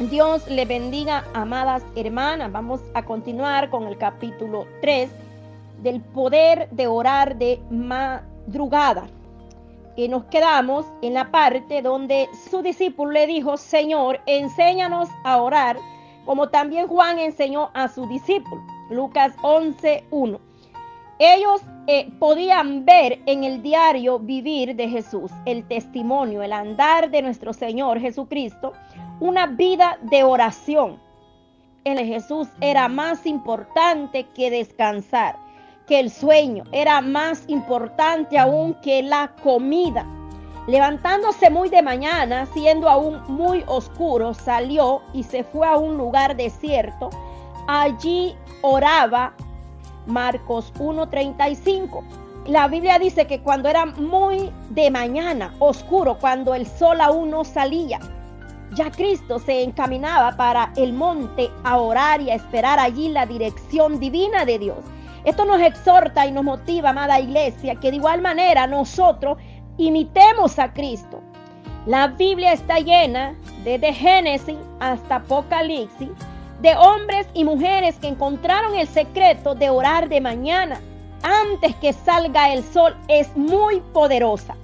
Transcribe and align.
Dios 0.00 0.48
le 0.48 0.64
bendiga, 0.64 1.24
amadas 1.34 1.84
hermanas. 1.94 2.50
Vamos 2.50 2.80
a 2.94 3.04
continuar 3.04 3.70
con 3.70 3.86
el 3.86 3.96
capítulo 3.96 4.66
3 4.80 5.08
del 5.82 6.00
poder 6.00 6.68
de 6.70 6.88
orar 6.88 7.36
de 7.36 7.62
madrugada. 7.70 9.06
Y 9.94 10.08
nos 10.08 10.24
quedamos 10.24 10.84
en 11.00 11.14
la 11.14 11.30
parte 11.30 11.80
donde 11.80 12.28
su 12.50 12.60
discípulo 12.62 13.12
le 13.12 13.28
dijo, 13.28 13.56
Señor, 13.56 14.20
enséñanos 14.26 15.08
a 15.22 15.40
orar, 15.40 15.78
como 16.24 16.48
también 16.48 16.88
Juan 16.88 17.20
enseñó 17.20 17.70
a 17.74 17.86
su 17.86 18.08
discípulo. 18.08 18.60
Lucas 18.90 19.36
11.1. 19.42 20.40
Ellos 21.20 21.62
eh, 21.86 22.10
podían 22.18 22.86
ver 22.86 23.20
en 23.26 23.44
el 23.44 23.62
diario 23.62 24.18
vivir 24.18 24.74
de 24.74 24.88
Jesús, 24.88 25.30
el 25.44 25.68
testimonio, 25.68 26.42
el 26.42 26.52
andar 26.54 27.10
de 27.10 27.20
nuestro 27.20 27.52
Señor 27.52 28.00
Jesucristo, 28.00 28.72
una 29.20 29.46
vida 29.46 29.98
de 30.02 30.24
oración. 30.24 30.98
En 31.84 31.98
Jesús 31.98 32.48
era 32.62 32.88
más 32.88 33.26
importante 33.26 34.24
que 34.34 34.50
descansar, 34.50 35.36
que 35.86 36.00
el 36.00 36.10
sueño, 36.10 36.64
era 36.72 37.02
más 37.02 37.44
importante 37.48 38.38
aún 38.38 38.72
que 38.82 39.02
la 39.02 39.32
comida. 39.42 40.06
Levantándose 40.66 41.50
muy 41.50 41.68
de 41.68 41.82
mañana, 41.82 42.46
siendo 42.46 42.88
aún 42.88 43.20
muy 43.28 43.62
oscuro, 43.66 44.32
salió 44.32 45.02
y 45.12 45.22
se 45.22 45.44
fue 45.44 45.66
a 45.66 45.76
un 45.76 45.98
lugar 45.98 46.34
desierto. 46.36 47.10
Allí 47.68 48.34
oraba 48.62 49.34
Marcos 50.06 50.72
1:35. 50.78 52.02
La 52.46 52.68
Biblia 52.68 52.98
dice 52.98 53.26
que 53.26 53.40
cuando 53.40 53.68
era 53.68 53.86
muy 53.86 54.50
de 54.70 54.90
mañana, 54.90 55.54
oscuro, 55.60 56.18
cuando 56.18 56.54
el 56.54 56.66
sol 56.66 57.00
aún 57.00 57.30
no 57.30 57.44
salía, 57.44 58.00
ya 58.74 58.90
Cristo 58.90 59.38
se 59.38 59.62
encaminaba 59.62 60.36
para 60.36 60.72
el 60.76 60.92
monte 60.92 61.50
a 61.62 61.78
orar 61.78 62.20
y 62.20 62.30
a 62.30 62.34
esperar 62.34 62.78
allí 62.78 63.08
la 63.08 63.24
dirección 63.24 63.98
divina 63.98 64.44
de 64.44 64.58
Dios. 64.58 64.78
Esto 65.24 65.46
nos 65.46 65.60
exhorta 65.60 66.26
y 66.26 66.32
nos 66.32 66.44
motiva, 66.44 66.90
amada 66.90 67.18
iglesia, 67.18 67.76
que 67.76 67.90
de 67.90 67.96
igual 67.96 68.20
manera 68.20 68.66
nosotros 68.66 69.38
imitemos 69.78 70.58
a 70.58 70.72
Cristo. 70.72 71.22
La 71.86 72.08
Biblia 72.08 72.52
está 72.52 72.78
llena, 72.78 73.34
desde 73.62 73.92
Génesis 73.92 74.56
hasta 74.80 75.16
Apocalipsis, 75.16 76.10
de 76.64 76.74
hombres 76.76 77.26
y 77.34 77.44
mujeres 77.44 77.94
que 77.96 78.08
encontraron 78.08 78.74
el 78.74 78.88
secreto 78.88 79.54
de 79.54 79.68
orar 79.68 80.08
de 80.08 80.22
mañana 80.22 80.80
antes 81.22 81.76
que 81.76 81.92
salga 81.92 82.54
el 82.54 82.64
sol 82.64 82.96
es 83.06 83.36
muy 83.36 83.80
poderosa. 83.92 84.56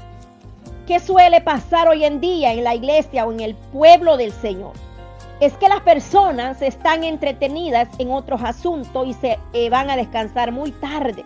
¿Qué 0.86 0.98
suele 0.98 1.42
pasar 1.42 1.88
hoy 1.88 2.06
en 2.06 2.18
día 2.18 2.54
en 2.54 2.64
la 2.64 2.74
iglesia 2.74 3.26
o 3.26 3.32
en 3.32 3.40
el 3.40 3.54
pueblo 3.54 4.16
del 4.16 4.32
Señor? 4.32 4.72
Es 5.40 5.52
que 5.58 5.68
las 5.68 5.82
personas 5.82 6.62
están 6.62 7.04
entretenidas 7.04 7.88
en 7.98 8.12
otros 8.12 8.40
asuntos 8.42 9.06
y 9.06 9.12
se 9.12 9.38
eh, 9.52 9.68
van 9.68 9.90
a 9.90 9.96
descansar 9.96 10.52
muy 10.52 10.72
tarde. 10.72 11.22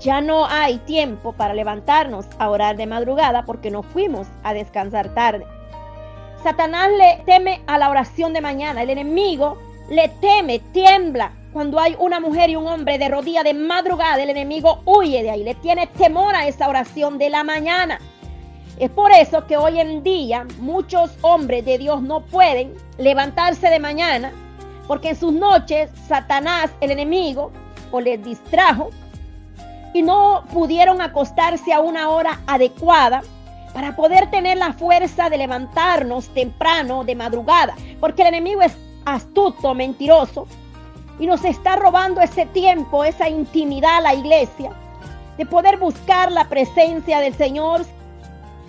Ya 0.00 0.20
no 0.20 0.46
hay 0.46 0.78
tiempo 0.78 1.32
para 1.32 1.54
levantarnos 1.54 2.26
a 2.40 2.50
orar 2.50 2.76
de 2.76 2.88
madrugada 2.88 3.44
porque 3.44 3.70
nos 3.70 3.86
fuimos 3.86 4.26
a 4.42 4.52
descansar 4.52 5.14
tarde. 5.14 5.46
Satanás 6.42 6.88
le 6.90 7.22
teme 7.24 7.62
a 7.68 7.78
la 7.78 7.88
oración 7.88 8.32
de 8.32 8.40
mañana. 8.40 8.82
El 8.82 8.90
enemigo 8.90 9.58
le 9.92 10.08
teme, 10.08 10.58
tiembla. 10.72 11.32
Cuando 11.52 11.78
hay 11.78 11.94
una 11.98 12.18
mujer 12.18 12.48
y 12.48 12.56
un 12.56 12.66
hombre 12.66 12.96
de 12.96 13.10
rodilla 13.10 13.42
de 13.42 13.52
madrugada, 13.52 14.22
el 14.22 14.30
enemigo 14.30 14.80
huye 14.86 15.22
de 15.22 15.30
ahí. 15.30 15.44
Le 15.44 15.54
tiene 15.54 15.86
temor 15.86 16.34
a 16.34 16.46
esa 16.46 16.66
oración 16.66 17.18
de 17.18 17.28
la 17.28 17.44
mañana. 17.44 18.00
Es 18.78 18.90
por 18.90 19.12
eso 19.12 19.46
que 19.46 19.58
hoy 19.58 19.78
en 19.78 20.02
día 20.02 20.46
muchos 20.58 21.10
hombres 21.20 21.66
de 21.66 21.76
Dios 21.76 22.00
no 22.00 22.24
pueden 22.24 22.74
levantarse 22.96 23.68
de 23.68 23.78
mañana 23.78 24.32
porque 24.88 25.10
en 25.10 25.16
sus 25.16 25.32
noches 25.32 25.90
Satanás, 26.08 26.70
el 26.80 26.90
enemigo, 26.90 27.52
o 27.90 28.00
les 28.00 28.24
distrajo 28.24 28.90
y 29.92 30.00
no 30.00 30.44
pudieron 30.54 31.02
acostarse 31.02 31.74
a 31.74 31.80
una 31.80 32.08
hora 32.08 32.40
adecuada 32.46 33.22
para 33.74 33.94
poder 33.94 34.30
tener 34.30 34.56
la 34.56 34.72
fuerza 34.72 35.28
de 35.28 35.36
levantarnos 35.36 36.28
temprano 36.28 37.04
de 37.04 37.14
madrugada, 37.14 37.74
porque 38.00 38.22
el 38.22 38.28
enemigo 38.28 38.62
es 38.62 38.74
astuto, 39.04 39.74
mentiroso 39.74 40.46
y 41.18 41.26
nos 41.26 41.44
está 41.44 41.76
robando 41.76 42.20
ese 42.20 42.46
tiempo, 42.46 43.04
esa 43.04 43.28
intimidad 43.28 43.98
a 43.98 44.00
la 44.00 44.14
iglesia, 44.14 44.72
de 45.36 45.46
poder 45.46 45.78
buscar 45.78 46.30
la 46.32 46.48
presencia 46.48 47.20
del 47.20 47.34
Señor 47.34 47.82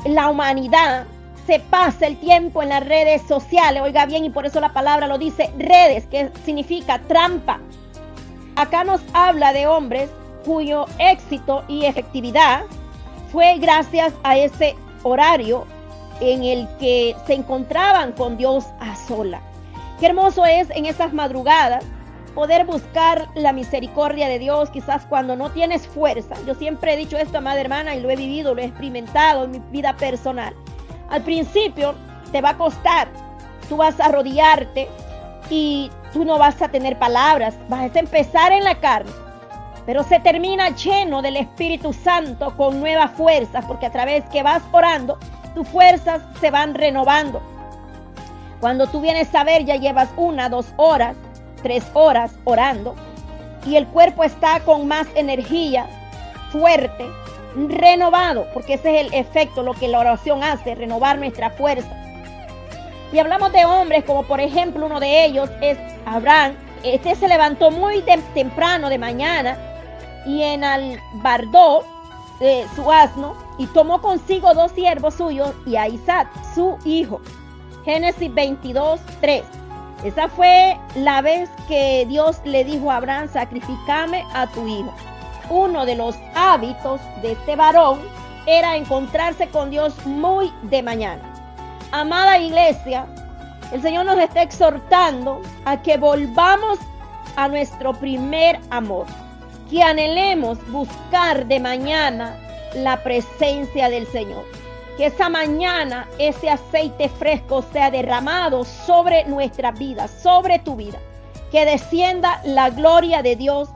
la 0.05 0.29
humanidad 0.29 1.05
se 1.45 1.59
pasa 1.59 2.07
el 2.07 2.17
tiempo 2.17 2.61
en 2.61 2.69
las 2.69 2.85
redes 2.85 3.21
sociales, 3.27 3.81
oiga 3.83 4.05
bien, 4.05 4.25
y 4.25 4.29
por 4.29 4.45
eso 4.45 4.59
la 4.59 4.73
palabra 4.73 5.07
lo 5.07 5.17
dice 5.17 5.51
redes, 5.57 6.05
que 6.07 6.29
significa 6.45 6.99
trampa. 6.99 7.59
Acá 8.55 8.83
nos 8.83 9.01
habla 9.13 9.51
de 9.51 9.67
hombres 9.67 10.09
cuyo 10.45 10.85
éxito 10.99 11.63
y 11.67 11.85
efectividad 11.85 12.63
fue 13.31 13.57
gracias 13.57 14.13
a 14.23 14.37
ese 14.37 14.75
horario 15.03 15.65
en 16.19 16.43
el 16.43 16.67
que 16.79 17.15
se 17.25 17.33
encontraban 17.33 18.11
con 18.13 18.37
Dios 18.37 18.65
a 18.79 18.95
sola. 18.95 19.41
Qué 19.99 20.07
hermoso 20.07 20.45
es 20.45 20.69
en 20.71 20.85
esas 20.85 21.13
madrugadas 21.13 21.85
poder 22.33 22.65
buscar 22.65 23.27
la 23.35 23.53
misericordia 23.53 24.27
de 24.27 24.39
Dios, 24.39 24.69
quizás 24.69 25.05
cuando 25.05 25.35
no 25.35 25.51
tienes 25.51 25.87
fuerza. 25.87 26.35
Yo 26.47 26.55
siempre 26.55 26.93
he 26.93 26.97
dicho 26.97 27.17
esto, 27.17 27.37
amada 27.37 27.61
hermana, 27.61 27.95
y 27.95 28.01
lo 28.01 28.09
he 28.09 28.15
vivido, 28.15 28.55
lo 28.55 28.61
he 28.61 28.65
experimentado 28.65 29.43
en 29.43 29.51
mi 29.51 29.59
vida 29.71 29.95
personal. 29.95 30.53
Al 31.09 31.21
principio 31.21 31.93
te 32.31 32.41
va 32.41 32.49
a 32.49 32.57
costar, 32.57 33.07
tú 33.69 33.77
vas 33.77 33.99
a 33.99 34.09
rodearte 34.09 34.89
y 35.49 35.91
tú 36.11 36.25
no 36.25 36.39
vas 36.39 36.61
a 36.61 36.69
tener 36.69 36.97
palabras, 36.97 37.55
vas 37.69 37.95
a 37.95 37.99
empezar 37.99 38.51
en 38.51 38.63
la 38.63 38.79
carne. 38.79 39.11
Pero 39.85 40.03
se 40.03 40.19
termina 40.19 40.69
lleno 40.69 41.21
del 41.21 41.37
Espíritu 41.37 41.93
Santo 41.93 42.55
con 42.55 42.79
nuevas 42.79 43.11
fuerzas, 43.11 43.65
porque 43.65 43.85
a 43.85 43.91
través 43.91 44.23
que 44.29 44.41
vas 44.41 44.63
orando, 44.71 45.19
tus 45.53 45.67
fuerzas 45.67 46.21
se 46.39 46.49
van 46.49 46.73
renovando. 46.73 47.41
Cuando 48.63 48.87
tú 48.87 49.01
vienes 49.01 49.35
a 49.35 49.43
ver, 49.43 49.65
ya 49.65 49.75
llevas 49.75 50.07
una, 50.15 50.47
dos 50.47 50.67
horas, 50.77 51.17
tres 51.61 51.83
horas 51.91 52.31
orando 52.45 52.95
y 53.67 53.75
el 53.75 53.85
cuerpo 53.87 54.23
está 54.23 54.61
con 54.61 54.87
más 54.87 55.05
energía, 55.15 55.85
fuerte, 56.49 57.05
renovado, 57.57 58.47
porque 58.53 58.75
ese 58.75 59.01
es 59.01 59.07
el 59.07 59.13
efecto, 59.15 59.63
lo 59.63 59.73
que 59.73 59.89
la 59.89 59.99
oración 59.99 60.45
hace, 60.45 60.75
renovar 60.75 61.19
nuestra 61.19 61.49
fuerza. 61.49 61.89
Y 63.11 63.19
hablamos 63.19 63.51
de 63.51 63.65
hombres, 63.65 64.05
como 64.05 64.23
por 64.23 64.39
ejemplo 64.39 64.85
uno 64.85 65.01
de 65.01 65.25
ellos 65.25 65.49
es 65.59 65.77
Abraham. 66.05 66.55
Este 66.83 67.15
se 67.15 67.27
levantó 67.27 67.69
muy 67.69 68.01
temprano 68.33 68.87
de 68.87 68.97
mañana 68.97 69.57
y 70.25 70.41
en 70.41 70.63
albardó 70.63 71.83
eh, 72.39 72.65
su 72.77 72.89
asno 72.89 73.35
y 73.57 73.67
tomó 73.67 74.01
consigo 74.01 74.53
dos 74.53 74.71
siervos 74.71 75.15
suyos 75.15 75.53
y 75.65 75.75
a 75.75 75.89
Isaac, 75.89 76.29
su 76.55 76.77
hijo. 76.85 77.19
Génesis 77.85 78.33
22, 78.33 79.01
3. 79.19 79.43
Esa 80.05 80.29
fue 80.29 80.77
la 80.95 81.21
vez 81.21 81.49
que 81.67 82.05
Dios 82.07 82.41
le 82.45 82.63
dijo 82.63 82.89
a 82.89 82.97
Abraham, 82.97 83.27
sacrificame 83.27 84.23
a 84.33 84.47
tu 84.47 84.67
hijo. 84.67 84.93
Uno 85.49 85.85
de 85.85 85.95
los 85.95 86.15
hábitos 86.35 87.01
de 87.21 87.33
este 87.33 87.55
varón 87.55 87.99
era 88.45 88.77
encontrarse 88.77 89.47
con 89.49 89.69
Dios 89.69 89.93
muy 90.05 90.51
de 90.63 90.81
mañana. 90.81 91.21
Amada 91.91 92.39
iglesia, 92.39 93.05
el 93.71 93.81
Señor 93.81 94.05
nos 94.05 94.17
está 94.17 94.41
exhortando 94.41 95.41
a 95.65 95.81
que 95.81 95.97
volvamos 95.97 96.79
a 97.35 97.47
nuestro 97.47 97.93
primer 97.93 98.59
amor, 98.69 99.05
que 99.69 99.83
anhelemos 99.83 100.57
buscar 100.71 101.45
de 101.47 101.59
mañana 101.59 102.37
la 102.75 103.01
presencia 103.03 103.89
del 103.89 104.07
Señor 104.07 104.62
que 104.97 105.07
esa 105.07 105.29
mañana 105.29 106.07
ese 106.19 106.49
aceite 106.49 107.09
fresco 107.09 107.63
sea 107.73 107.89
derramado 107.89 108.63
sobre 108.63 109.25
nuestra 109.25 109.71
vida, 109.71 110.07
sobre 110.07 110.59
tu 110.59 110.75
vida. 110.75 110.99
Que 111.51 111.65
descienda 111.65 112.41
la 112.45 112.69
gloria 112.69 113.21
de 113.21 113.35
Dios 113.35 113.69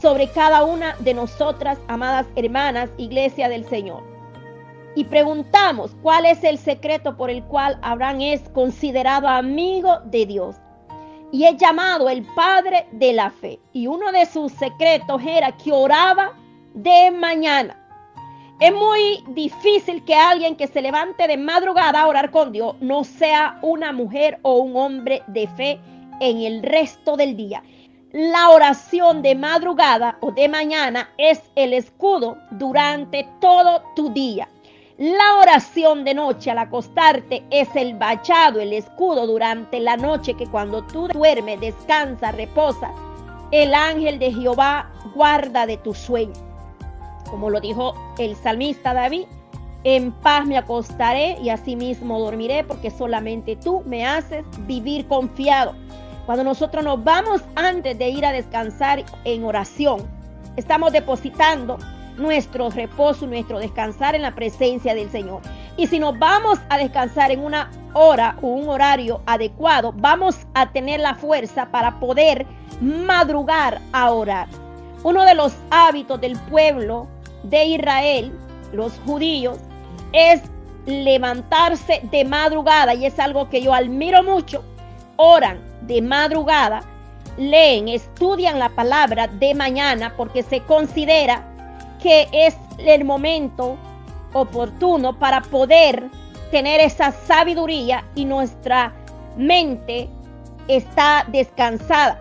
sobre 0.00 0.28
cada 0.28 0.64
una 0.64 0.96
de 0.98 1.14
nosotras, 1.14 1.78
amadas 1.88 2.26
hermanas, 2.36 2.90
iglesia 2.98 3.48
del 3.48 3.66
Señor. 3.68 4.02
Y 4.94 5.04
preguntamos 5.04 5.96
cuál 6.02 6.26
es 6.26 6.44
el 6.44 6.58
secreto 6.58 7.16
por 7.16 7.30
el 7.30 7.42
cual 7.44 7.78
Abraham 7.82 8.20
es 8.20 8.48
considerado 8.50 9.26
amigo 9.26 9.98
de 10.04 10.26
Dios. 10.26 10.56
Y 11.32 11.44
es 11.44 11.56
llamado 11.56 12.08
el 12.08 12.22
padre 12.34 12.86
de 12.92 13.12
la 13.12 13.30
fe. 13.30 13.58
Y 13.72 13.86
uno 13.86 14.12
de 14.12 14.24
sus 14.26 14.52
secretos 14.52 15.20
era 15.26 15.56
que 15.56 15.72
oraba 15.72 16.32
de 16.74 17.10
mañana. 17.10 17.83
Es 18.60 18.72
muy 18.72 19.24
difícil 19.34 20.04
que 20.04 20.14
alguien 20.14 20.54
que 20.54 20.68
se 20.68 20.80
levante 20.80 21.26
de 21.26 21.36
madrugada 21.36 22.02
a 22.02 22.06
orar 22.06 22.30
con 22.30 22.52
Dios 22.52 22.76
no 22.80 23.02
sea 23.02 23.58
una 23.62 23.92
mujer 23.92 24.38
o 24.42 24.58
un 24.58 24.76
hombre 24.76 25.22
de 25.26 25.48
fe 25.48 25.80
en 26.20 26.40
el 26.40 26.62
resto 26.62 27.16
del 27.16 27.36
día. 27.36 27.64
La 28.12 28.50
oración 28.50 29.22
de 29.22 29.34
madrugada 29.34 30.18
o 30.20 30.30
de 30.30 30.48
mañana 30.48 31.10
es 31.18 31.42
el 31.56 31.72
escudo 31.72 32.38
durante 32.52 33.28
todo 33.40 33.82
tu 33.96 34.10
día. 34.10 34.48
La 34.98 35.38
oración 35.40 36.04
de 36.04 36.14
noche 36.14 36.52
al 36.52 36.58
acostarte 36.58 37.42
es 37.50 37.74
el 37.74 37.94
bachado, 37.94 38.60
el 38.60 38.72
escudo 38.72 39.26
durante 39.26 39.80
la 39.80 39.96
noche 39.96 40.34
que 40.34 40.46
cuando 40.46 40.84
tú 40.84 41.08
duermes, 41.08 41.58
descansa, 41.58 42.30
reposa, 42.30 42.92
el 43.50 43.74
ángel 43.74 44.20
de 44.20 44.32
Jehová 44.32 44.92
guarda 45.12 45.66
de 45.66 45.76
tu 45.78 45.92
sueño. 45.92 46.53
Como 47.30 47.50
lo 47.50 47.60
dijo 47.60 47.94
el 48.18 48.36
salmista 48.36 48.94
David, 48.94 49.26
en 49.84 50.12
paz 50.12 50.46
me 50.46 50.56
acostaré 50.56 51.38
y 51.42 51.50
asimismo 51.50 52.18
dormiré 52.18 52.64
porque 52.64 52.90
solamente 52.90 53.56
tú 53.56 53.82
me 53.84 54.06
haces 54.06 54.44
vivir 54.66 55.06
confiado. 55.06 55.74
Cuando 56.24 56.42
nosotros 56.42 56.82
nos 56.82 57.04
vamos 57.04 57.42
antes 57.54 57.98
de 57.98 58.08
ir 58.08 58.24
a 58.24 58.32
descansar 58.32 59.04
en 59.24 59.44
oración, 59.44 60.02
estamos 60.56 60.92
depositando 60.92 61.76
nuestro 62.16 62.70
reposo, 62.70 63.26
nuestro 63.26 63.58
descansar 63.58 64.14
en 64.14 64.22
la 64.22 64.34
presencia 64.34 64.94
del 64.94 65.10
Señor. 65.10 65.42
Y 65.76 65.86
si 65.86 65.98
nos 65.98 66.18
vamos 66.18 66.58
a 66.70 66.78
descansar 66.78 67.30
en 67.30 67.40
una 67.40 67.70
hora 67.92 68.36
o 68.40 68.48
un 68.48 68.68
horario 68.68 69.20
adecuado, 69.26 69.92
vamos 69.96 70.38
a 70.54 70.72
tener 70.72 71.00
la 71.00 71.14
fuerza 71.14 71.66
para 71.66 71.98
poder 72.00 72.46
madrugar 72.80 73.80
a 73.92 74.10
orar. 74.10 74.48
Uno 75.02 75.24
de 75.24 75.34
los 75.34 75.54
hábitos 75.70 76.20
del 76.20 76.38
pueblo 76.38 77.08
de 77.44 77.64
Israel, 77.64 78.32
los 78.72 78.92
judíos, 79.06 79.58
es 80.12 80.42
levantarse 80.86 82.00
de 82.10 82.24
madrugada 82.24 82.94
y 82.94 83.06
es 83.06 83.18
algo 83.18 83.48
que 83.48 83.62
yo 83.62 83.72
admiro 83.72 84.22
mucho. 84.22 84.62
Oran 85.16 85.58
de 85.82 86.02
madrugada, 86.02 86.82
leen, 87.36 87.88
estudian 87.88 88.58
la 88.58 88.68
palabra 88.68 89.28
de 89.28 89.54
mañana 89.54 90.14
porque 90.16 90.42
se 90.42 90.60
considera 90.60 91.44
que 92.02 92.28
es 92.32 92.56
el 92.78 93.04
momento 93.04 93.76
oportuno 94.32 95.18
para 95.18 95.40
poder 95.40 96.10
tener 96.50 96.80
esa 96.80 97.12
sabiduría 97.12 98.04
y 98.14 98.24
nuestra 98.24 98.92
mente 99.36 100.08
está 100.68 101.24
descansada. 101.28 102.20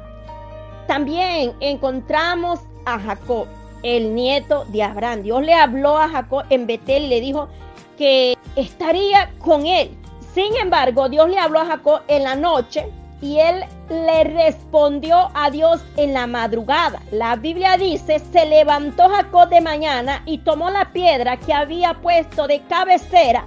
También 0.88 1.54
encontramos 1.60 2.60
a 2.86 3.00
Jacob, 3.00 3.48
el 3.84 4.16
nieto 4.16 4.66
de 4.70 4.84
Abraham. 4.84 5.24
Dios 5.24 5.44
le 5.44 5.54
habló 5.54 5.98
a 5.98 6.10
Jacob 6.10 6.44
en 6.50 6.66
Betel 6.66 7.10
le 7.10 7.22
dijo 7.22 7.50
que 7.98 8.36
estaría 8.56 9.32
con 9.40 9.66
él. 9.66 9.96
Sin 10.34 10.56
embargo, 10.58 11.10
Dios 11.10 11.30
le 11.30 11.38
habló 11.38 11.60
a 11.60 11.66
Jacob 11.66 12.02
en 12.08 12.24
la 12.24 12.36
noche 12.36 12.90
y 13.22 13.40
él 13.40 13.64
le 13.90 14.24
respondió 14.24 15.30
a 15.34 15.50
Dios 15.50 15.82
en 15.96 16.14
la 16.14 16.28
madrugada. 16.28 17.02
La 17.12 17.36
Biblia 17.36 17.78
dice, 17.78 18.20
se 18.20 18.46
levantó 18.46 19.08
Jacob 19.10 19.50
de 19.50 19.62
mañana 19.62 20.24
y 20.26 20.40
tomó 20.40 20.70
la 20.70 20.92
piedra 20.92 21.38
que 21.38 21.54
había 21.54 21.94
puesto 21.94 22.48
de 22.48 22.62
cabecera 22.64 23.46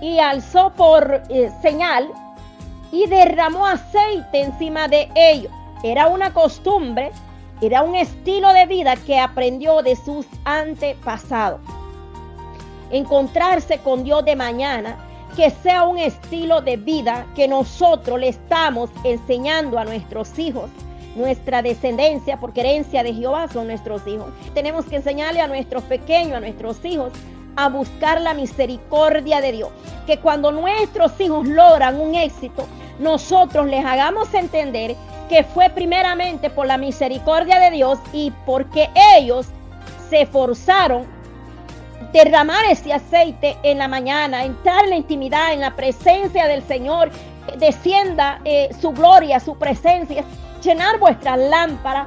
y 0.00 0.18
alzó 0.18 0.72
por 0.72 1.22
eh, 1.28 1.50
señal 1.60 2.08
y 2.92 3.06
derramó 3.06 3.66
aceite 3.66 4.40
encima 4.40 4.88
de 4.88 5.10
ello. 5.14 5.50
Era 5.82 6.06
una 6.06 6.32
costumbre, 6.32 7.10
era 7.60 7.82
un 7.82 7.94
estilo 7.94 8.52
de 8.52 8.66
vida 8.66 8.96
que 8.96 9.18
aprendió 9.18 9.82
de 9.82 9.96
sus 9.96 10.26
antepasados. 10.44 11.60
Encontrarse 12.90 13.78
con 13.78 14.04
Dios 14.04 14.24
de 14.24 14.36
mañana 14.36 14.96
que 15.36 15.50
sea 15.50 15.84
un 15.84 15.98
estilo 15.98 16.62
de 16.62 16.76
vida 16.76 17.26
que 17.34 17.48
nosotros 17.48 18.18
le 18.18 18.28
estamos 18.28 18.90
enseñando 19.04 19.78
a 19.78 19.84
nuestros 19.84 20.38
hijos. 20.38 20.70
Nuestra 21.14 21.62
descendencia, 21.62 22.38
por 22.38 22.52
herencia 22.58 23.02
de 23.02 23.14
Jehová, 23.14 23.48
son 23.48 23.68
nuestros 23.68 24.06
hijos. 24.06 24.28
Tenemos 24.54 24.84
que 24.84 24.96
enseñarle 24.96 25.40
a 25.40 25.46
nuestros 25.46 25.82
pequeños, 25.84 26.34
a 26.34 26.40
nuestros 26.40 26.84
hijos, 26.84 27.12
a 27.56 27.68
buscar 27.70 28.20
la 28.20 28.34
misericordia 28.34 29.40
de 29.40 29.52
Dios. 29.52 29.70
Que 30.06 30.18
cuando 30.18 30.52
nuestros 30.52 31.18
hijos 31.20 31.46
logran 31.46 31.98
un 31.98 32.14
éxito, 32.14 32.66
nosotros 32.98 33.66
les 33.66 33.84
hagamos 33.84 34.32
entender 34.34 34.94
que 35.28 35.44
fue 35.44 35.70
primeramente 35.70 36.50
por 36.50 36.66
la 36.66 36.78
misericordia 36.78 37.58
de 37.58 37.70
Dios 37.70 37.98
y 38.12 38.32
porque 38.44 38.88
ellos 39.16 39.46
se 40.08 40.22
esforzaron 40.22 41.06
derramar 42.12 42.64
ese 42.70 42.92
aceite 42.92 43.56
en 43.62 43.78
la 43.78 43.88
mañana, 43.88 44.44
entrar 44.44 44.84
en 44.84 44.90
la 44.90 44.96
intimidad, 44.96 45.52
en 45.52 45.60
la 45.60 45.74
presencia 45.74 46.46
del 46.46 46.62
Señor, 46.62 47.10
descienda 47.58 48.40
eh, 48.44 48.70
su 48.80 48.92
gloria, 48.92 49.40
su 49.40 49.56
presencia, 49.56 50.24
llenar 50.62 50.98
vuestras 50.98 51.38
lámparas, 51.38 52.06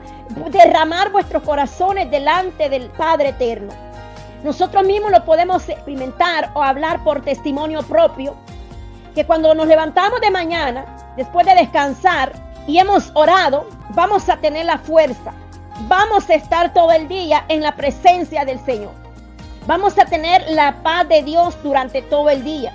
derramar 0.52 1.12
vuestros 1.12 1.44
corazones 1.44 2.10
delante 2.10 2.70
del 2.70 2.90
Padre 2.92 3.30
eterno. 3.30 3.74
Nosotros 4.44 4.86
mismos 4.86 5.12
lo 5.12 5.26
podemos 5.26 5.68
experimentar 5.68 6.52
o 6.54 6.64
hablar 6.64 7.04
por 7.04 7.22
testimonio 7.22 7.84
propio, 7.84 8.36
que 9.14 9.26
cuando 9.26 9.54
nos 9.54 9.68
levantamos 9.68 10.22
de 10.22 10.32
mañana, 10.32 10.86
después 11.18 11.46
de 11.46 11.56
descansar 11.56 12.32
y 12.70 12.78
hemos 12.78 13.10
orado, 13.16 13.66
vamos 13.96 14.30
a 14.30 14.38
tener 14.38 14.64
la 14.64 14.78
fuerza, 14.78 15.34
vamos 15.88 16.30
a 16.30 16.36
estar 16.36 16.72
todo 16.72 16.92
el 16.92 17.08
día 17.08 17.44
en 17.48 17.62
la 17.62 17.76
presencia 17.76 18.46
del 18.46 18.64
Señor. 18.64 18.92
Vamos 19.66 19.98
a 19.98 20.06
tener 20.06 20.44
la 20.52 20.84
paz 20.84 21.10
de 21.10 21.24
Dios 21.24 21.58
durante 21.64 22.04
todo 22.04 22.30
el 22.30 22.44
día. 22.44 22.72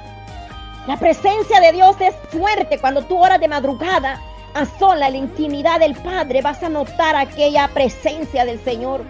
La 0.89 0.97
presencia 0.97 1.61
de 1.61 1.71
Dios 1.71 1.95
es 2.01 2.13
fuerte 2.31 2.81
cuando 2.81 3.03
tú 3.03 3.19
oras 3.19 3.39
de 3.39 3.47
madrugada 3.47 4.21
a 4.55 4.67
sola 4.81 5.11
la 5.11 5.17
intimidad 5.17 5.79
del 5.79 5.95
Padre. 5.95 6.43
Vas 6.43 6.61
a 6.65 6.69
notar 6.69 7.15
aquella 7.15 7.69
presencia 7.69 8.45
del 8.45 8.59
Señor 8.65 9.05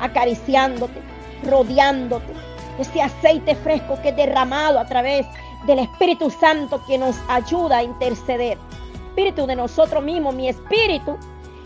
acariciándote, 0.00 1.00
rodeándote. 1.44 2.34
Ese 2.78 3.00
aceite 3.00 3.54
fresco 3.54 3.98
que 4.02 4.10
es 4.10 4.16
derramado 4.16 4.78
a 4.78 4.84
través 4.84 5.26
del 5.66 5.78
Espíritu 5.78 6.30
Santo 6.30 6.82
que 6.86 6.98
nos 6.98 7.16
ayuda 7.28 7.78
a 7.78 7.82
interceder. 7.82 8.58
Espíritu 9.10 9.46
de 9.46 9.56
nosotros 9.56 10.04
mismos, 10.04 10.34
mi 10.34 10.48
espíritu 10.48 11.18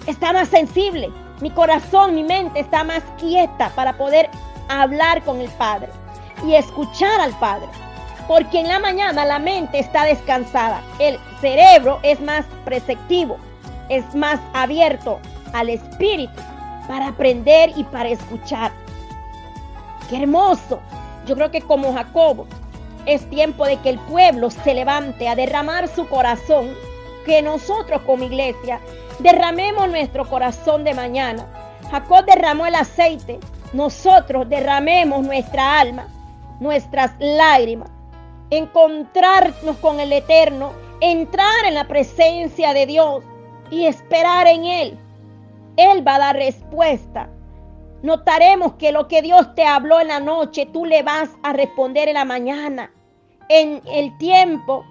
está 0.07 0.33
más 0.33 0.49
sensible. 0.49 1.11
Mi 1.43 1.51
corazón, 1.51 2.15
mi 2.15 2.23
mente 2.23 2.61
está 2.61 2.85
más 2.85 3.03
quieta 3.19 3.71
para 3.75 3.93
poder 3.99 4.31
hablar 4.69 5.23
con 5.25 5.41
el 5.41 5.51
Padre 5.51 5.91
y 6.47 6.55
escuchar 6.55 7.21
al 7.21 7.39
Padre. 7.39 7.69
Porque 8.27 8.61
en 8.61 8.69
la 8.69 8.79
mañana 8.79 9.27
la 9.27 9.39
mente 9.39 9.79
está 9.79 10.05
descansada, 10.05 10.83
el 10.99 11.19
cerebro 11.43 12.01
es 12.03 12.19
más 12.23 12.47
preceptivo, 12.65 13.37
es 13.91 14.15
más 14.15 14.41
abierto 14.55 15.21
al 15.53 15.69
espíritu 15.69 16.41
para 16.89 17.09
aprender 17.09 17.73
y 17.77 17.85
para 17.85 18.09
escuchar. 18.09 18.73
Qué 20.09 20.23
hermoso. 20.23 20.81
Yo 21.27 21.35
creo 21.35 21.51
que 21.51 21.61
como 21.61 21.93
Jacobo 21.93 22.47
es 23.05 23.29
tiempo 23.29 23.67
de 23.67 23.77
que 23.81 23.91
el 23.91 23.99
pueblo 23.99 24.51
se 24.51 24.73
levante 24.73 25.29
a 25.29 25.35
derramar 25.35 25.89
su 25.89 26.09
corazón, 26.09 26.75
que 27.25 27.43
nosotros 27.43 28.03
como 28.03 28.25
iglesia 28.25 28.81
derramemos 29.19 29.89
nuestro 29.89 30.29
corazón 30.29 30.85
de 30.85 30.95
mañana. 30.95 31.47
Jacob 31.91 32.25
derramó 32.25 32.67
el 32.67 32.75
aceite 32.75 33.39
nosotros 33.75 34.49
derramemos 34.49 35.25
nuestra 35.27 35.81
alma, 35.81 36.07
nuestras 36.61 37.11
lágrimas, 37.19 37.91
encontrarnos 38.51 39.77
con 39.79 39.99
el 39.99 40.13
Eterno, 40.13 40.73
entrar 41.01 41.67
en 41.67 41.75
la 41.75 41.89
presencia 41.89 42.73
de 42.73 42.87
Dios 42.87 43.25
y 43.73 43.87
esperar 43.87 44.47
en 44.47 44.65
Él. 44.65 44.99
Él 45.77 46.07
va 46.07 46.15
a 46.15 46.19
dar 46.21 46.37
respuesta. 46.37 47.29
Notaremos 48.05 48.75
que 48.75 48.93
lo 48.93 49.09
que 49.09 49.23
Dios 49.23 49.57
te 49.57 49.65
habló 49.65 50.01
en 50.01 50.07
la 50.07 50.21
noche, 50.21 50.67
tú 50.67 50.85
le 50.85 51.03
vas 51.03 51.31
a 51.43 51.53
responder 51.53 52.07
en 52.07 52.15
la 52.15 52.25
mañana. 52.25 52.93
En 53.49 53.83
el 53.87 54.17
tiempo 54.19 54.85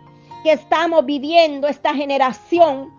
que 0.44 0.52
estamos 0.52 1.06
viviendo, 1.06 1.68
esta 1.68 1.94
generación 1.96 2.94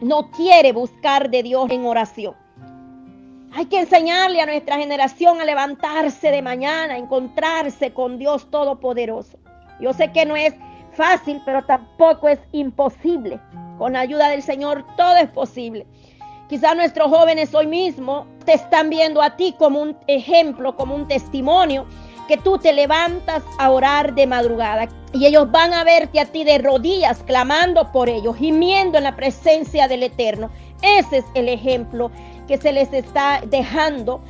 no 0.00 0.30
quiere 0.30 0.72
buscar 0.72 1.30
de 1.30 1.42
Dios 1.42 1.70
en 1.70 1.86
oración. 1.86 2.34
Hay 3.52 3.66
que 3.66 3.80
enseñarle 3.80 4.40
a 4.40 4.46
nuestra 4.46 4.76
generación 4.76 5.40
a 5.40 5.44
levantarse 5.44 6.30
de 6.30 6.42
mañana, 6.42 6.94
a 6.94 6.98
encontrarse 6.98 7.92
con 7.92 8.18
Dios 8.18 8.50
Todopoderoso. 8.50 9.38
Yo 9.80 9.92
sé 9.92 10.12
que 10.12 10.26
no 10.26 10.36
es 10.36 10.54
fácil, 10.92 11.40
pero 11.46 11.64
tampoco 11.64 12.28
es 12.28 12.40
imposible. 12.52 13.40
Con 13.78 13.94
la 13.94 14.00
ayuda 14.00 14.28
del 14.28 14.42
Señor 14.42 14.84
todo 14.96 15.16
es 15.16 15.30
posible. 15.30 15.86
Quizá 16.48 16.74
nuestros 16.74 17.08
jóvenes 17.08 17.54
hoy 17.54 17.66
mismo 17.66 18.26
te 18.44 18.54
están 18.54 18.90
viendo 18.90 19.22
a 19.22 19.36
ti 19.36 19.54
como 19.58 19.80
un 19.80 19.96
ejemplo, 20.06 20.76
como 20.76 20.94
un 20.94 21.08
testimonio, 21.08 21.86
que 22.26 22.36
tú 22.36 22.58
te 22.58 22.72
levantas 22.72 23.42
a 23.58 23.70
orar 23.70 24.14
de 24.14 24.26
madrugada 24.26 24.88
y 25.12 25.26
ellos 25.26 25.50
van 25.50 25.72
a 25.72 25.84
verte 25.84 26.20
a 26.20 26.26
ti 26.26 26.44
de 26.44 26.58
rodillas 26.58 27.22
clamando 27.24 27.92
por 27.92 28.08
ellos, 28.08 28.36
gimiendo 28.36 28.98
en 28.98 29.04
la 29.04 29.14
presencia 29.14 29.86
del 29.86 30.02
Eterno. 30.02 30.50
Ese 30.82 31.18
es 31.18 31.24
el 31.34 31.48
ejemplo 31.48 32.10
que 32.48 32.58
se 32.58 32.72
les 32.72 32.92
está 32.92 33.40
dejando. 33.46 34.20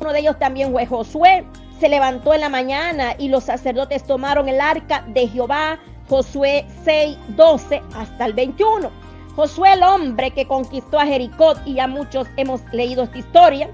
Uno 0.00 0.12
de 0.12 0.20
ellos 0.20 0.38
también 0.38 0.72
fue 0.72 0.86
Josué. 0.86 1.44
Se 1.80 1.88
levantó 1.88 2.34
en 2.34 2.42
la 2.42 2.48
mañana 2.48 3.14
y 3.18 3.28
los 3.28 3.44
sacerdotes 3.44 4.04
tomaron 4.04 4.48
el 4.48 4.60
arca 4.60 5.04
de 5.08 5.28
Jehová. 5.28 5.78
Josué 6.08 6.66
6, 6.84 7.16
12 7.28 7.82
hasta 7.96 8.26
el 8.26 8.34
21. 8.34 8.90
Josué, 9.34 9.72
el 9.72 9.82
hombre 9.82 10.30
que 10.30 10.46
conquistó 10.46 10.98
a 10.98 11.06
Jericó, 11.06 11.54
y 11.64 11.74
ya 11.74 11.88
muchos 11.88 12.28
hemos 12.36 12.60
leído 12.72 13.02
esta 13.02 13.18
historia, 13.18 13.70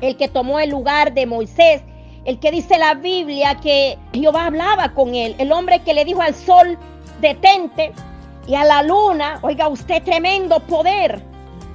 el 0.00 0.16
que 0.16 0.28
tomó 0.28 0.60
el 0.60 0.70
lugar 0.70 1.12
de 1.12 1.26
Moisés 1.26 1.82
El 2.26 2.40
que 2.40 2.50
dice 2.50 2.76
la 2.76 2.94
Biblia 2.94 3.54
que 3.62 3.96
Jehová 4.12 4.46
hablaba 4.46 4.92
con 4.94 5.14
él. 5.14 5.36
El 5.38 5.52
hombre 5.52 5.80
que 5.82 5.94
le 5.94 6.04
dijo 6.04 6.20
al 6.20 6.34
sol, 6.34 6.76
detente. 7.20 7.92
Y 8.48 8.56
a 8.56 8.64
la 8.64 8.82
luna, 8.82 9.38
oiga 9.42 9.68
usted, 9.68 10.02
tremendo 10.02 10.58
poder. 10.58 11.22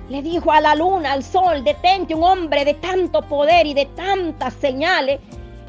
Le 0.10 0.22
dijo 0.22 0.52
a 0.52 0.60
la 0.60 0.76
luna, 0.76 1.14
al 1.14 1.24
sol, 1.24 1.64
detente, 1.64 2.14
un 2.14 2.24
hombre 2.24 2.66
de 2.66 2.74
tanto 2.74 3.22
poder 3.22 3.66
y 3.66 3.74
de 3.74 3.86
tantas 3.86 4.54
señales. 4.56 5.22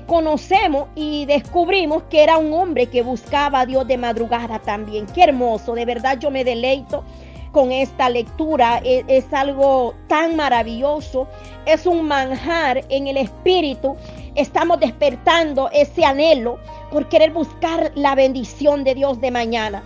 Conocemos 0.09 0.89
y 0.97 1.27
descubrimos 1.27 2.03
que 2.11 2.25
era 2.25 2.37
un 2.39 2.53
hombre 2.53 2.87
que 2.87 3.03
buscaba 3.03 3.61
a 3.61 3.67
Dios 3.67 3.87
de 3.87 3.97
madrugada 3.97 4.59
también. 4.59 5.07
Qué 5.07 5.23
hermoso, 5.23 5.75
de 5.75 5.85
verdad 5.85 6.19
yo 6.19 6.33
me 6.33 6.43
deleito 6.43 7.05
con 7.53 7.71
esta 7.71 8.09
lectura. 8.09 8.81
Es, 8.85 9.05
es, 9.07 9.33
algo 9.33 9.95
tan 10.09 10.35
maravilloso. 10.35 11.29
Es 11.67 11.87
un 11.87 12.09
manjar 12.09 12.85
en 12.89 13.07
el 13.07 13.17
espíritu. 13.17 13.97
Estamos 14.35 14.81
despertando 14.81 15.69
ese 15.73 16.07
anhelo 16.07 16.59
por 16.91 17.09
querer 17.09 17.33
buscar 17.33 17.93
la 17.95 18.15
bendición 18.15 18.83
de 18.83 18.95
Dios 18.95 19.21
de 19.21 19.31
mañana. 19.31 19.83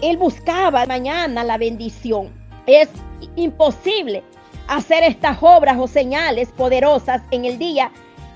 Él 0.00 0.16
buscaba 0.16 0.86
mañana 0.86 1.44
la 1.44 1.58
bendición. 1.58 2.30
Es 2.66 2.88
imposible 3.36 4.24
hacer 4.68 5.04
estas 5.04 5.38
obras 5.42 5.76
o 5.78 5.86
señales 5.86 6.48
poderosas 6.52 7.20
en 7.30 7.44
el 7.44 7.58
día 7.58 7.90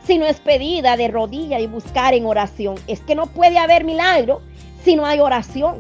si 0.07 0.19
no 0.19 0.27
es 0.27 0.39
pedida 0.39 0.99
de 0.99 1.09
rodilla 1.09 1.59
y 1.59 1.67
buscar 1.67 2.13
en 2.13 2.27
oración. 2.27 2.75
Es 2.87 3.01
que 3.01 3.15
no 3.15 3.27
puede 3.27 3.57
haber 3.57 3.85
milagro 3.85 4.43
si 4.85 4.97
no 4.97 5.07
hay 5.07 5.21
oración. 5.21 5.77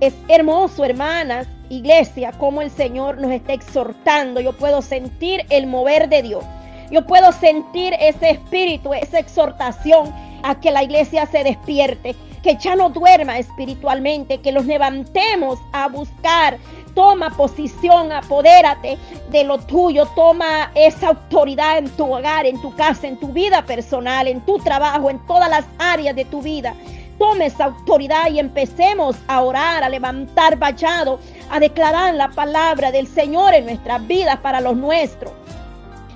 Es 0.00 0.14
hermoso, 0.28 0.86
hermanas, 0.86 1.46
iglesia, 1.68 2.32
como 2.32 2.62
el 2.62 2.70
Señor 2.70 3.18
nos 3.18 3.32
está 3.32 3.52
exhortando. 3.52 4.40
Yo 4.40 4.56
puedo 4.56 4.80
sentir 4.80 5.44
el 5.50 5.66
mover 5.66 6.08
de 6.08 6.22
Dios. 6.22 6.44
Yo 6.90 7.04
puedo 7.06 7.32
sentir 7.32 7.94
ese 8.00 8.30
espíritu, 8.30 8.94
esa 8.94 9.18
exhortación 9.18 10.12
a 10.42 10.58
que 10.58 10.70
la 10.70 10.82
iglesia 10.82 11.26
se 11.26 11.44
despierte, 11.44 12.16
que 12.42 12.56
ya 12.56 12.76
no 12.76 12.88
duerma 12.88 13.38
espiritualmente, 13.38 14.38
que 14.38 14.52
los 14.52 14.64
levantemos 14.64 15.58
a 15.72 15.88
buscar. 15.88 16.56
Toma 16.94 17.30
posición, 17.30 18.10
apodérate 18.10 18.96
de 19.30 19.44
lo 19.44 19.58
tuyo, 19.58 20.06
toma 20.16 20.72
esa 20.74 21.08
autoridad 21.08 21.78
en 21.78 21.90
tu 21.90 22.12
hogar, 22.12 22.46
en 22.46 22.60
tu 22.60 22.74
casa, 22.74 23.06
en 23.06 23.18
tu 23.18 23.28
vida 23.28 23.62
personal, 23.66 24.26
en 24.26 24.40
tu 24.40 24.58
trabajo, 24.58 25.10
en 25.10 25.18
todas 25.26 25.50
las 25.50 25.64
áreas 25.78 26.16
de 26.16 26.24
tu 26.24 26.40
vida. 26.40 26.74
Tome 27.18 27.46
esa 27.46 27.66
autoridad 27.66 28.30
y 28.30 28.38
empecemos 28.38 29.16
a 29.26 29.42
orar, 29.42 29.84
a 29.84 29.88
levantar 29.88 30.56
vallado, 30.56 31.20
a 31.50 31.60
declarar 31.60 32.14
la 32.14 32.28
palabra 32.28 32.90
del 32.90 33.06
Señor 33.08 33.54
en 33.54 33.66
nuestras 33.66 34.06
vidas 34.06 34.38
para 34.38 34.60
los 34.60 34.76
nuestros. 34.76 35.32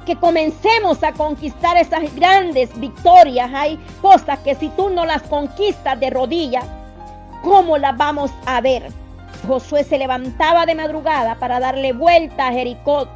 Que 0.06 0.16
comencemos 0.16 1.02
a 1.02 1.12
conquistar 1.12 1.76
esas 1.76 2.14
grandes 2.14 2.78
victorias. 2.78 3.50
Hay 3.54 3.78
cosas 4.00 4.38
que 4.40 4.54
si 4.54 4.68
tú 4.70 4.90
no 4.90 5.04
las 5.06 5.22
conquistas 5.22 5.98
de 6.00 6.10
rodillas, 6.10 6.64
¿cómo 7.42 7.78
las 7.78 7.96
vamos 7.96 8.30
a 8.46 8.60
ver? 8.60 8.90
Josué 9.46 9.84
se 9.84 9.98
levantaba 9.98 10.66
de 10.66 10.74
madrugada 10.74 11.36
para 11.36 11.60
darle 11.60 11.92
vuelta 11.92 12.48
a 12.48 12.52
Jericó. 12.52 13.08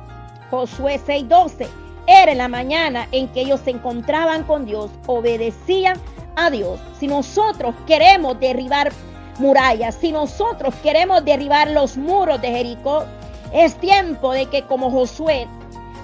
Josué 0.50 1.00
6:12. 1.04 1.68
Era 2.06 2.34
la 2.34 2.48
mañana 2.48 3.08
en 3.10 3.28
que 3.28 3.40
ellos 3.40 3.60
se 3.64 3.70
encontraban 3.70 4.44
con 4.44 4.64
Dios, 4.64 4.90
obedecían 5.06 5.98
a 6.36 6.50
Dios. 6.50 6.78
Si 7.00 7.08
nosotros 7.08 7.74
queremos 7.86 8.38
derribar 8.38 8.92
murallas, 9.38 9.96
si 9.96 10.12
nosotros 10.12 10.74
queremos 10.82 11.24
derribar 11.24 11.70
los 11.70 11.96
muros 11.96 12.40
de 12.40 12.50
Jericó, 12.50 13.04
es 13.52 13.74
tiempo 13.76 14.32
de 14.32 14.46
que 14.46 14.62
como 14.62 14.90
Josué 14.90 15.48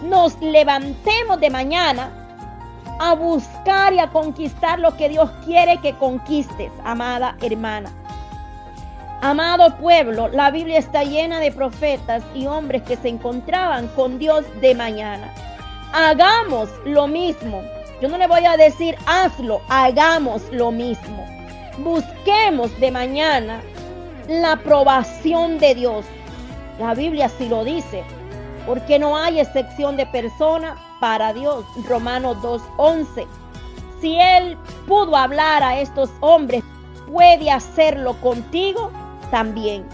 nos 0.03 0.41
levantemos 0.41 1.41
de 1.41 1.51
mañana 1.51 2.11
a 2.99 3.15
buscar 3.15 3.93
y 3.93 3.99
a 3.99 4.11
conquistar 4.11 4.79
lo 4.79 4.97
que 4.97 5.09
Dios 5.09 5.31
quiere 5.45 5.79
que 5.79 5.95
conquistes, 5.95 6.71
amada 6.85 7.37
hermana. 7.41 7.91
Amado 9.23 9.77
pueblo, 9.77 10.29
la 10.29 10.51
Biblia 10.51 10.79
está 10.79 11.05
llena 11.05 11.39
de 11.39 11.53
profetas 11.53 12.25
y 12.35 12.47
hombres 12.47 12.83
que 12.83 12.97
se 12.97 13.09
encontraban 13.09 13.87
con 13.89 14.19
Dios 14.19 14.45
de 14.61 14.75
mañana. 14.75 15.33
Hagamos 15.93 16.69
lo 16.85 17.07
mismo. 17.07 17.63
Yo 18.01 18.09
no 18.09 18.19
le 18.19 18.27
voy 18.27 18.45
a 18.45 18.57
decir 18.57 18.97
hazlo, 19.07 19.61
hagamos 19.69 20.43
lo 20.51 20.73
mismo. 20.73 21.25
Busquemos 21.79 22.79
de 22.81 22.91
mañana 22.91 23.63
la 24.29 24.53
aprobación 24.53 25.59
de 25.59 25.77
Dios. 25.77 26.05
La 26.81 26.95
Biblia 26.95 27.29
sí 27.29 27.49
lo 27.49 27.65
dice, 27.65 28.03
porque 28.67 28.99
no 28.99 29.17
hay 29.17 29.41
excepción 29.41 29.97
de 29.97 30.07
persona 30.07 30.77
para 31.01 31.33
Dios. 31.33 31.65
Romanos 31.89 32.37
2.11. 32.39 33.27
Si 34.01 34.19
Él 34.19 34.57
pudo 34.87 35.17
hablar 35.17 35.63
a 35.63 35.79
estos 35.79 36.11
hombres, 36.21 36.63
puede 37.11 37.51
hacerlo 37.51 38.15
contigo 38.21 38.91
también. 39.31 39.87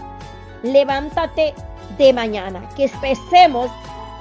Levántate 0.63 1.53
de 1.97 2.13
mañana, 2.13 2.67
que 2.75 2.85
empecemos 2.85 3.69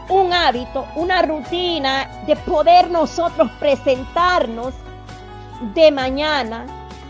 un 0.08 0.32
hábito, 0.32 0.86
una 0.96 1.22
rutina 1.22 2.08
de 2.26 2.36
poder 2.36 2.90
nosotros 2.90 3.50
presentarnos 3.58 4.74
de 5.74 5.90
mañana 5.90 6.66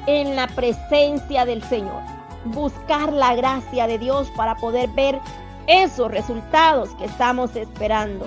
en 0.07 0.35
la 0.35 0.47
presencia 0.49 1.45
del 1.45 1.63
Señor. 1.65 2.03
Buscar 2.45 3.13
la 3.13 3.35
gracia 3.35 3.87
de 3.87 3.99
Dios 3.99 4.31
para 4.37 4.57
poder 4.57 4.89
ver 4.91 5.21
esos 5.69 6.11
resultados 6.11 6.91
que 6.97 7.05
estamos 7.05 7.55
esperando. 7.55 8.27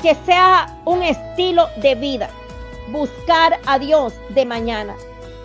Que 0.00 0.14
sea 0.14 0.80
un 0.86 1.02
estilo 1.02 1.66
de 1.82 1.94
vida. 1.96 2.30
Buscar 2.90 3.58
a 3.66 3.78
Dios 3.78 4.14
de 4.30 4.46
mañana. 4.46 4.94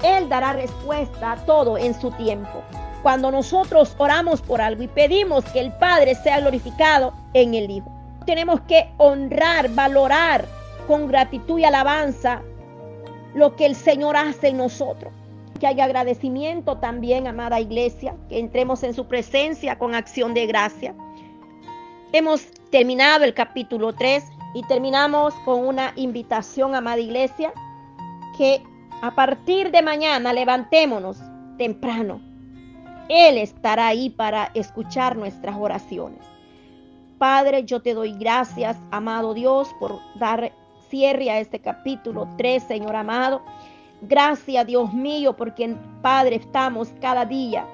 Él 0.03 0.29
dará 0.29 0.53
respuesta 0.53 1.33
a 1.33 1.45
todo 1.45 1.77
en 1.77 1.99
su 1.99 2.11
tiempo. 2.11 2.61
Cuando 3.01 3.31
nosotros 3.31 3.95
oramos 3.97 4.41
por 4.41 4.61
algo 4.61 4.83
y 4.83 4.87
pedimos 4.87 5.43
que 5.45 5.59
el 5.59 5.73
Padre 5.73 6.15
sea 6.15 6.39
glorificado 6.39 7.13
en 7.33 7.53
el 7.53 7.69
Hijo. 7.69 7.91
Tenemos 8.25 8.61
que 8.61 8.89
honrar, 8.97 9.69
valorar 9.69 10.45
con 10.87 11.07
gratitud 11.07 11.59
y 11.59 11.65
alabanza 11.65 12.41
lo 13.33 13.55
que 13.55 13.65
el 13.65 13.75
Señor 13.75 14.15
hace 14.15 14.49
en 14.49 14.57
nosotros. 14.57 15.11
Que 15.59 15.67
haya 15.67 15.85
agradecimiento 15.85 16.77
también, 16.77 17.27
amada 17.27 17.59
iglesia, 17.59 18.15
que 18.29 18.39
entremos 18.39 18.83
en 18.83 18.93
su 18.93 19.05
presencia 19.07 19.77
con 19.77 19.95
acción 19.95 20.33
de 20.33 20.45
gracia. 20.45 20.93
Hemos 22.15 22.45
terminado 22.69 23.23
el 23.23 23.33
capítulo 23.33 23.91
3 23.91 24.23
y 24.53 24.61
terminamos 24.67 25.33
con 25.45 25.65
una 25.65 25.93
invitación, 25.95 26.75
amada 26.75 26.99
iglesia, 26.99 27.51
que 28.37 28.61
a 29.01 29.15
partir 29.15 29.71
de 29.71 29.81
mañana 29.81 30.31
levantémonos 30.31 31.17
temprano. 31.57 32.21
Él 33.09 33.39
estará 33.39 33.87
ahí 33.87 34.11
para 34.11 34.51
escuchar 34.53 35.17
nuestras 35.17 35.55
oraciones. 35.57 36.23
Padre, 37.17 37.63
yo 37.63 37.81
te 37.81 37.95
doy 37.95 38.13
gracias, 38.13 38.77
amado 38.91 39.33
Dios, 39.33 39.73
por 39.79 39.99
dar 40.13 40.53
cierre 40.89 41.31
a 41.31 41.39
este 41.39 41.61
capítulo 41.61 42.29
3, 42.37 42.61
Señor 42.61 42.95
amado. 42.95 43.41
Gracias, 44.03 44.67
Dios 44.67 44.93
mío, 44.93 45.35
porque 45.35 45.75
Padre 46.03 46.35
estamos 46.35 46.89
cada 47.01 47.25
día 47.25 47.65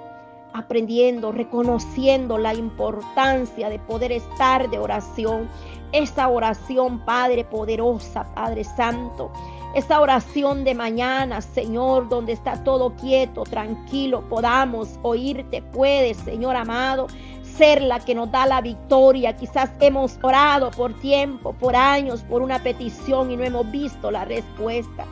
aprendiendo, 0.53 1.31
reconociendo 1.31 2.37
la 2.37 2.53
importancia 2.53 3.69
de 3.69 3.79
poder 3.79 4.11
estar 4.11 4.69
de 4.69 4.79
oración. 4.79 5.49
Esa 5.91 6.27
oración, 6.27 6.99
Padre 7.05 7.43
poderosa, 7.45 8.25
Padre 8.35 8.63
Santo. 8.63 9.31
Esa 9.75 10.01
oración 10.01 10.63
de 10.63 10.73
mañana, 10.73 11.41
Señor, 11.41 12.09
donde 12.09 12.33
está 12.33 12.63
todo 12.63 12.95
quieto, 12.95 13.43
tranquilo, 13.43 14.23
podamos 14.27 14.99
oírte, 15.03 15.61
puedes, 15.61 16.17
Señor 16.17 16.55
amado, 16.55 17.07
ser 17.43 17.81
la 17.81 17.99
que 17.99 18.15
nos 18.15 18.31
da 18.31 18.47
la 18.47 18.61
victoria. 18.61 19.35
Quizás 19.35 19.69
hemos 19.79 20.17
orado 20.23 20.71
por 20.71 20.93
tiempo, 20.99 21.53
por 21.53 21.75
años, 21.75 22.21
por 22.23 22.41
una 22.41 22.63
petición 22.63 23.29
y 23.29 23.37
no 23.37 23.43
hemos 23.43 23.69
visto 23.69 24.09
la 24.09 24.25
respuesta. 24.25 25.05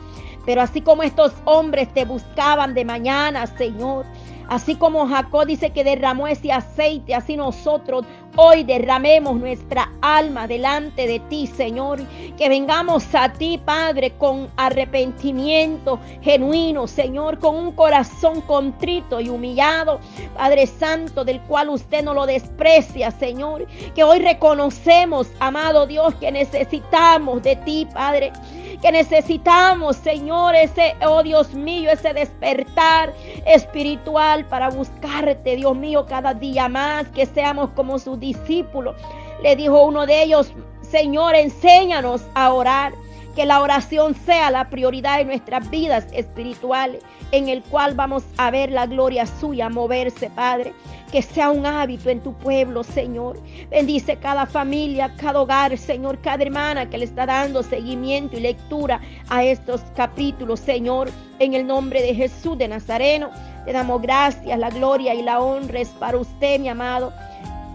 Pero 0.44 0.62
así 0.62 0.80
como 0.80 1.02
estos 1.02 1.34
hombres 1.44 1.92
te 1.92 2.06
buscaban 2.06 2.72
de 2.72 2.84
mañana, 2.84 3.46
Señor, 3.46 4.06
Así 4.48 4.76
como 4.76 5.06
Jacob 5.06 5.46
dice 5.46 5.70
que 5.70 5.84
derramó 5.84 6.26
ese 6.26 6.50
aceite, 6.52 7.14
así 7.14 7.36
nosotros 7.36 8.06
hoy 8.36 8.64
derramemos 8.64 9.36
nuestra 9.36 9.92
alma 10.00 10.46
delante 10.46 11.06
de 11.06 11.20
ti, 11.20 11.46
Señor. 11.46 12.00
Que 12.38 12.48
vengamos 12.48 13.04
a 13.14 13.32
ti, 13.32 13.60
Padre, 13.62 14.12
con 14.12 14.48
arrepentimiento 14.56 16.00
genuino, 16.22 16.86
Señor, 16.86 17.38
con 17.38 17.56
un 17.56 17.72
corazón 17.72 18.40
contrito 18.42 19.20
y 19.20 19.28
humillado, 19.28 20.00
Padre 20.34 20.66
Santo, 20.66 21.24
del 21.24 21.40
cual 21.42 21.68
usted 21.68 22.02
no 22.02 22.14
lo 22.14 22.24
desprecia, 22.24 23.10
Señor. 23.10 23.66
Que 23.94 24.02
hoy 24.02 24.20
reconocemos, 24.20 25.28
amado 25.40 25.86
Dios, 25.86 26.14
que 26.14 26.32
necesitamos 26.32 27.42
de 27.42 27.56
ti, 27.56 27.86
Padre 27.92 28.32
que 28.80 28.92
necesitamos, 28.92 29.96
Señor, 29.96 30.54
ese, 30.54 30.94
oh 31.04 31.22
Dios 31.22 31.54
mío, 31.54 31.90
ese 31.90 32.12
despertar 32.12 33.12
espiritual 33.44 34.44
para 34.46 34.70
buscarte, 34.70 35.56
Dios 35.56 35.76
mío, 35.76 36.06
cada 36.06 36.34
día 36.34 36.68
más, 36.68 37.08
que 37.08 37.26
seamos 37.26 37.70
como 37.70 37.98
sus 37.98 38.20
discípulos. 38.20 38.94
Le 39.42 39.56
dijo 39.56 39.84
uno 39.84 40.06
de 40.06 40.22
ellos, 40.22 40.52
Señor, 40.82 41.34
enséñanos 41.34 42.22
a 42.34 42.52
orar 42.52 42.92
Que 43.38 43.46
la 43.46 43.62
oración 43.62 44.16
sea 44.26 44.50
la 44.50 44.68
prioridad 44.68 45.18
de 45.18 45.24
nuestras 45.24 45.70
vidas 45.70 46.08
espirituales, 46.12 47.04
en 47.30 47.48
el 47.48 47.62
cual 47.62 47.94
vamos 47.94 48.24
a 48.36 48.50
ver 48.50 48.72
la 48.72 48.86
gloria 48.86 49.26
suya 49.26 49.68
moverse, 49.68 50.28
Padre. 50.30 50.74
Que 51.12 51.22
sea 51.22 51.50
un 51.50 51.64
hábito 51.64 52.10
en 52.10 52.20
tu 52.20 52.32
pueblo, 52.32 52.82
Señor. 52.82 53.40
Bendice 53.70 54.16
cada 54.16 54.44
familia, 54.44 55.14
cada 55.20 55.40
hogar, 55.40 55.78
Señor, 55.78 56.20
cada 56.20 56.42
hermana 56.42 56.90
que 56.90 56.98
le 56.98 57.04
está 57.04 57.26
dando 57.26 57.62
seguimiento 57.62 58.36
y 58.36 58.40
lectura 58.40 59.00
a 59.28 59.44
estos 59.44 59.82
capítulos, 59.94 60.58
Señor. 60.58 61.08
En 61.38 61.54
el 61.54 61.64
nombre 61.64 62.02
de 62.02 62.16
Jesús 62.16 62.58
de 62.58 62.66
Nazareno, 62.66 63.30
te 63.64 63.72
damos 63.72 64.02
gracias, 64.02 64.58
la 64.58 64.70
gloria 64.70 65.14
y 65.14 65.22
la 65.22 65.38
honra 65.38 65.78
es 65.78 65.90
para 65.90 66.18
usted, 66.18 66.58
mi 66.58 66.70
amado. 66.70 67.12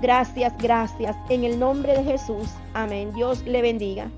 Gracias, 0.01 0.51
gracias. 0.57 1.15
En 1.29 1.45
el 1.45 1.57
nombre 1.57 1.93
de 1.93 2.03
Jesús. 2.03 2.49
Amén. 2.73 3.13
Dios 3.13 3.41
le 3.43 3.61
bendiga. 3.61 4.09